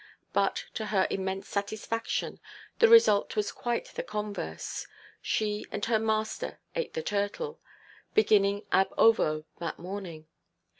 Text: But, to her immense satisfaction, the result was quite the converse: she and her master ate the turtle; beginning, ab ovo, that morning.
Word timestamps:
But, 0.33 0.65
to 0.73 0.87
her 0.87 1.05
immense 1.11 1.47
satisfaction, 1.47 2.39
the 2.79 2.87
result 2.87 3.35
was 3.35 3.51
quite 3.51 3.89
the 3.89 4.01
converse: 4.01 4.87
she 5.21 5.63
and 5.71 5.85
her 5.85 5.99
master 5.99 6.59
ate 6.75 6.95
the 6.95 7.03
turtle; 7.03 7.59
beginning, 8.15 8.65
ab 8.71 8.91
ovo, 8.97 9.45
that 9.59 9.77
morning. 9.77 10.25